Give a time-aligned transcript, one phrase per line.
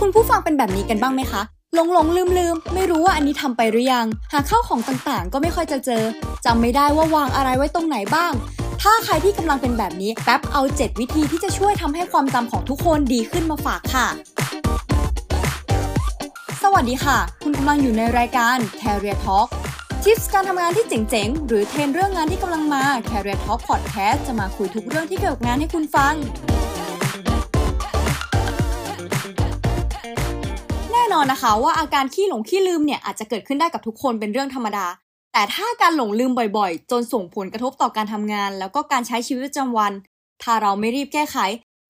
[0.00, 1.42] คุณผู้ฟังเป็นแบบนี้กันบ้างไหมคะ
[1.74, 6.02] หลงหลงลืมลืมไม่รู้ว่าอันนี้ทำไปหรือยัง หาข้าวของต่างๆ ก็ไม่ค่อยจะเจอ
[6.46, 8.32] จำไม่ได้ว่าวางอะไรไว้ตรงไหนบ้าง
[8.82, 14.06] ถ้าใครที่กำลังเป็นแบบนี้แป๊บเอา 7 วิธีที่จะช่วยทำให้ความจำของทุกคนดีขึ้นมาฝากค่ะ
[16.62, 19.48] สวัสดีค่ะ คุณกำลังอยู่ในรายการ Career Talk
[20.02, 26.14] ทิปส์การทำงานที่เจ๋งๆ หรือเทรนเรื่องงานที่กำลังมา Career Talk Podcast จะมาคุยทุกเรื่องที่เกี่ยวกับงานให้คุณฟัง
[31.26, 34.86] อนนะคะว่าอาการขี้หลงขี้ลืมเนี่ยอาจจะเกิดขึ้นได้กับทุกคนเป็นเรื่องธรรมดา
[35.32, 39.92] แต่ถ้าการหลงลืมบ่อยๆ จนส่งผลกระทบต่อการทำงาน แล้วก็การใช้ชีวิตประจำวัน
[40.42, 41.36] ถ้าเราไม่รีบแก้ไข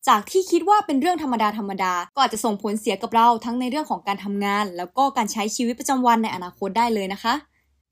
[0.09, 7.35] จากที่คิดว่าเป็นเรื่องธรรมดาธรรมดา ก็อาจจะส่งผลเสียกับเราทั้งในเรื่องของการทำงาน แล้วก็การใช้ชีวิตประจำวันในอนาคตได้เลยนะคะ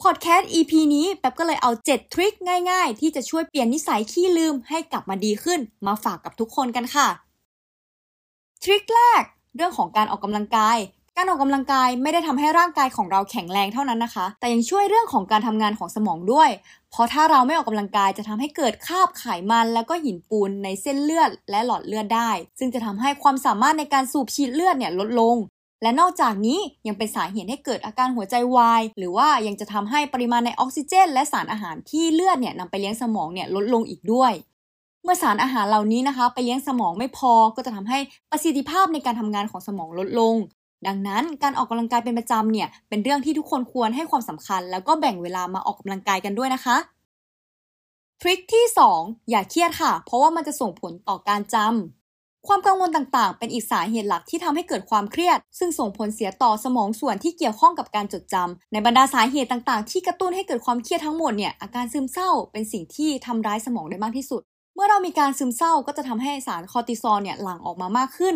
[0.03, 2.35] พอดแคสต์ EP นี้แป๊บก็เลยเอา 7 ทริค
[2.71, 7.09] ง่ายๆ ที่จะช่วยเปลี่ยนนิสัยขี้ลืมให้กลับมาดีขึ้น มาฝากกับทุกคนกันค่ะ
[8.63, 9.23] ทริคแรก
[9.57, 10.79] เรื่องของการออกกำลังกาย
[11.19, 16.51] การออกกำลังกายไม่ได้ทำให้ร่างกายของเราแข็งแรงเท่านั้นนะคะ แต่ยังช่วยเรื่องของการทำงานของสมองด้วย
[16.91, 25.37] เพราะถ้าเราไม่ออกกำลังกายจะทำให้เกิดคราบไขมันแล้วก็หินปูนในเส้นเลือดและหลอดเลือดได้ ซึ่งจะทำให้ความสามารถในการสูบฉีดเลือดเนี่ยลดลง
[25.83, 34.33] และนอกจากนี้ยังเป็นสาเหตุให้เกิดอาการหัวใจวาย หรือว่ายังจะทำให้ปริมาณในออกซิเจน และสารอาหารที่เลือดเนี่ยนำไปเลี้ยงสมองเนี่ยลดลงอีกด้วย
[35.05, 37.99] เมื่อสารอาหารเหล่านี้นะคะ ไปเลี้ยงสมองไม่พอก็จะทำให้
[38.31, 40.37] ประสิทธิภาพในการทำงานของสมองลดลง
[40.87, 46.77] ดังนั้นการออกกำลังกายเป็นประจำเนี่ยเป็นเรื่องที่ทุกคนควรให้ความสำคัญ แล้วก็แบ่งเวลามาออกกำลังกายกันด้วยนะคะ
[48.21, 48.65] trick ที่
[48.97, 64.43] 2 อย่าเครียดค่ะ เพราะว่ามันจะส่งผลต่อการจำความกังวลต่างๆ เป็นอีกสาเหตุหลักที่ทำให้เกิดความเครียด ซึ่งส่งผลเสียต่อสมองส่วนที่เกี่ยวข้องกับการจดจำในบรรดาสาเหตุต่างๆ ที่กระตุ้นให้เกิดความเครียดทั้งหมดเนี่ยอาการซึมเศร้าเป็นสิ่งที่ทำร้ายสมองได้มากที่สุด
[64.75, 68.35] เมื่อเรามีการซึมเศร้าก็จะทำให้สารคอร์ติซอลเนี่ยหลั่งออกมามากขึ้น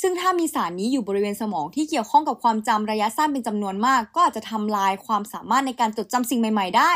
[0.00, 6.92] ซึ่งถ้ามีสารนี้อยู่บริเวณสมองที่เกี่ยวข้องกับความจำระยะสั้นเป็นจำนวนมาก ก็อาจจะทำลายความสามารถในการจดจำสิ่งใหม่ ๆ ได้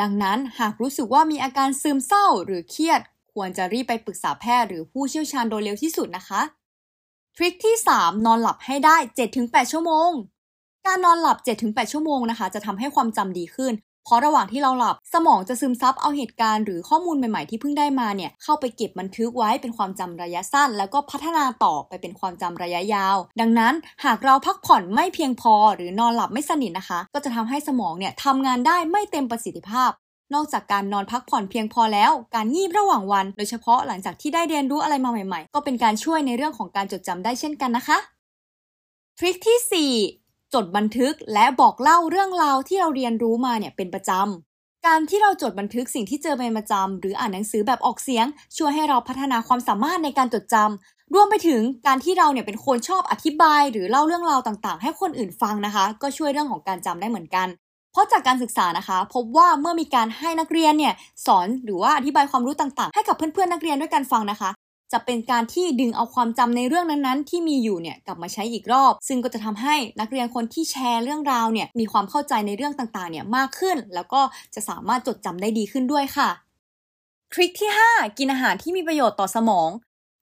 [0.00, 3.00] ดังนั้นหากรู้สึกว่ามีอาการซึมเศร้าหรือเครียด
[3.32, 6.40] ควรจะรีบไปปรึกษาแพทย์หรือผู้เชี่ยวชาญโดยเร็วที่สุดนะคะ
[7.36, 8.96] ทริคที่ 3 นอนหลับให้ได้
[9.34, 10.10] 7-8 ชั่วโมง
[10.86, 13.72] การนอนหลับ 7-8 ชั่วโมงนะคะ จะทำให้ความจำดีขึ้น
[14.04, 23.74] เพราะระหว่างที่เราหลับสมองจะซึมซับเอาเหตุการณ์หรือข้อมูลใหม่ๆที่เพิ่งได้มาเนี่ยเข้าไปเก็บบันทึกไว้เป็นความจำระยะสั้น แล้วก็พัฒนาต่อไปเป็นความจำระยะยาว ดังนั้น
[24.04, 29.90] หากเราพักผ่อนไม่เพียงพอ หรือนอนหลับไม่สนิทนะคะ ก็จะทำให้สมองเนี่ยทำงานได้ไม่เต็มประสิทธิภาพ
[30.34, 37.98] นอกจากการนอนพักผ่อนเพียงพอแล้ว การงีบระหว่างวัน โดยเฉพาะหลังจากที่ได้เรียนรู้อะไรมาใหม่ ๆ ก็เป็นการช่วยในเรื่องของการจดจำได้เช่นกันนะคะ
[39.18, 57.48] ทริคที่ 4 จดบันทึกและบอกเล่าเรื่องราวที่เราเรียนรู้มาเนี่ยเป็นประจำ การที่เราจดบันทึกสิ่งที่เจอเป็นประจำหรืออ่านหนังสือแบบออกเสียง ช่วยให้เราพัฒนาความสามารถในการจดจำรวมไปถึงการที่เราเนี่ยเป็นคนชอบอธิบาย หรือเล่าเรื่องราวต่างๆ ให้คนอื่นฟังนะคะ ก็ช่วยเรื่องของการจำได้เหมือนกัน
[57.92, 60.94] เพราะจากการศึกษานะคะ พบว่าเมื่อมีการให้นักเรียนเนี่ย
[61.26, 64.50] สอนหรือว่าอธิบายความรู้ต่างๆ ให้กับเพื่อนๆนักเรียนด้วยกันฟังนะคะ
[64.92, 74.20] จะเป็นการที่ดึงเอาความจำในเรื่องนั้นๆ ที่มีอยู่เนี่ยกลับมาใช้อีกรอบ ซึ่งก็จะทำให้นักเรียนคนที่แชร์เรื่องราวเนี่ยมีความเข้าใจในเรื่องต่างๆเนี่ยมากขึ้น แล้วก็
[74.54, 76.30] จะสามารถจดจำได้ดีขึ้นด้วยค่ะ
[77.32, 79.70] ทริคที่ 5 กินอาหารที่มีประโยชน์ต่อสมอง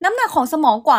[0.05, 0.99] น้ำหนักของสมองกว่า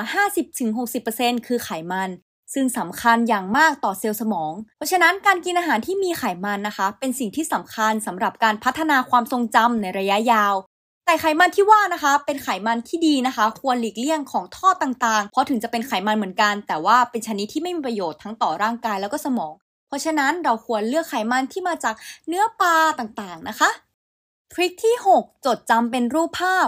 [0.73, 2.09] 50-60%คือไขมัน
[2.53, 10.53] ซึ่งสำคัญอย่างมากต่อเซลล์สมอง เพราะฉะนั้นการกินอาหารที่มีไขมันนะคะ เป็นสิ่งที่สำคัญสำหรับการพัฒนาความทรงจำในระยะยาว
[11.09, 19.53] แต่ไขมันที่ว่านะคะ เป็นไขมันที่ดีนะคะ ควรหลีกเลี่ยงของท่อต่างๆ เพราะถึงจะเป็นไขมันเหมือนกัน แต่ว่าเป็นชนิดที่ไม่มีประโยชน์ทั้งต่อร่างกายแล้วก็สมอง
[19.87, 21.95] เพราะฉะนั้นเราควรเลือกไขมันที่มาจาก
[22.27, 23.69] เนื้อปลาต่างๆนะคะ
[24.53, 26.67] ทริคที่ 6 จดจำเป็นรูปภาพ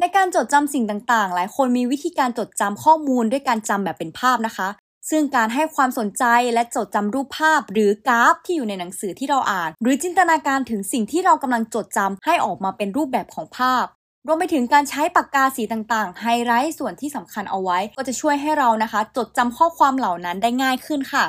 [0.00, 4.68] ในการจดจำสิ่งต่างๆ หลายคนมีวิธีการจดจำข้อมูลด้วยการจำแบบเป็นภาพนะคะ
[5.10, 6.24] ซึ่งการให้ความสนใจ
[6.54, 13.84] และจดจำรูปภาพ หรือกราฟที่อยู่ในหนังสือที่เราอ่าน หรือจินตนาการถึงสิ่งที่เรากำลังจดจำให้ออกมาเป็นรูปแบบของภาพ
[14.26, 21.26] รวมไปถึงการใช้ปากกาสีต่างๆ ไฮไลท์ส่วนที่สำคัญเอาไว้ ก็จะช่วยให้เรานะคะ จดจำข้อความเหล่านั้นได้ง่ายขึ้นค่ะ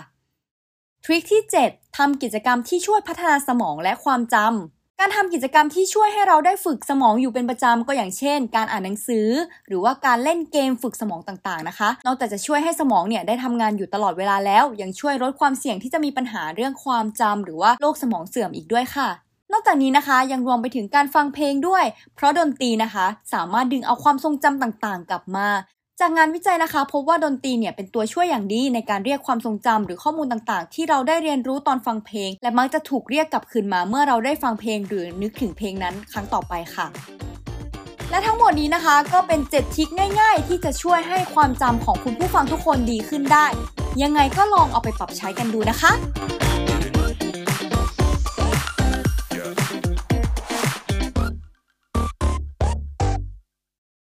[1.05, 9.27] ทริคที่ 7ทำกิจกรรมที่ช่วยพัฒนาสมองและความจำ การทำกิจกรรมที่ช่วยให้เราได้ฝึกสมองอยู่เป็นประจำก็อย่างเช่น การอ่านหนังสือ
[9.67, 19.09] หรือว่าการเล่นเกมฝึกสมองต่างๆนะคะ นอกจากจะช่วยให้สมองเนี่ยได้ทำงานอยู่ตลอดเวลาแล้ว ยังช่วยลดความเสี่ยงที่จะมีปัญหาเรื่องความจำหรือว่าโรคสมองเสื่อมอีกด้วยค่ะ
[19.51, 21.83] นอกจากนี้นะคะยังรวมไปถึงการฟังเพลงด้วย
[22.15, 25.47] เพราะดนตรีนะคะ สามารถดึงเอาความทรงจำต่างๆ กลับมา
[25.99, 36.87] จากงานวิจัยนะคะพบว่าดนตรีเนี่ยเป็นตัวช่วยอย่างดีในการเรียกความทรงจำหรือข้อมูลต่างๆ ที่เราได้เรียนรู้ตอนฟังเพลง และมักจะถูกเรียกกลับคืนมาเมื่อเราได้ฟังเพลง หรือนึกถึงเพลงนั้นครั้งต่อไปค่ะ
[38.09, 39.87] และทั้งหมดนี้นะคะก็เป็น 7 ทิค
[40.19, 43.45] ง่าย ๆ ที่จะช่วยให้ความจำของคุณผู้ฟังทุกคนดีขึ้นได้
[44.01, 45.91] ยังไงก็ลองเอาไปปรับใช้กันดูนะคะ